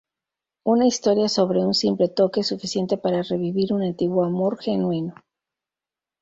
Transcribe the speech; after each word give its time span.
Una 0.63 0.87
historia 0.87 1.29
sobre 1.29 1.63
un 1.63 1.75
simple 1.75 2.07
toque, 2.09 2.41
suficiente 2.43 2.97
para 2.97 3.21
revivir 3.21 3.71
un 3.71 3.83
antiguo 3.83 4.23
amor 4.25 4.57
genuino. 4.59 5.13